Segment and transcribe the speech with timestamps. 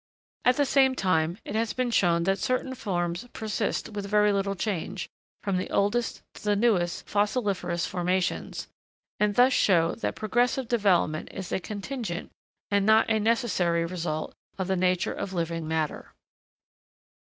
[0.45, 4.55] At the same time, it has been shown that certain forms persist with very little
[4.55, 5.07] change,
[5.43, 8.67] from the oldest to the newest fossiliferous formations;
[9.19, 12.31] and thus show that progressive development is a contingent,
[12.71, 16.11] and not a necessary result, of the nature of living matter.